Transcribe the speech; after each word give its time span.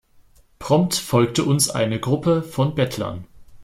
Prompt 0.57 0.95
folgte 0.95 1.43
uns 1.43 1.69
eine 1.69 1.99
Gruppe 1.99 2.41
von 2.41 2.73
Bettlern. 2.73 3.27